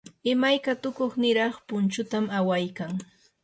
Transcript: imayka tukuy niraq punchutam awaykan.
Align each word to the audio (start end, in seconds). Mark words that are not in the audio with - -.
imayka 0.31 0.71
tukuy 0.83 1.11
niraq 1.21 1.55
punchutam 1.67 2.25
awaykan. 2.37 2.93